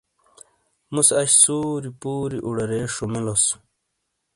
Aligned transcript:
مُوسے 0.93 1.13
اش 1.21 1.31
سُوری 1.41 1.89
پُوری 2.01 2.37
اُوڑارے 2.45 2.81
شومیلوس 2.93 3.43